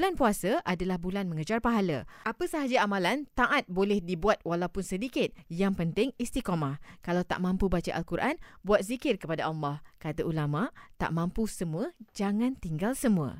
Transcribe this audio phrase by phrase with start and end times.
[0.00, 2.08] bulan puasa adalah bulan mengejar pahala.
[2.24, 5.28] Apa sahaja amalan, taat boleh dibuat walaupun sedikit.
[5.52, 6.80] Yang penting istiqamah.
[7.04, 9.84] Kalau tak mampu baca Al-Quran, buat zikir kepada Allah.
[10.00, 13.36] Kata ulama, tak mampu semua, jangan tinggal semua.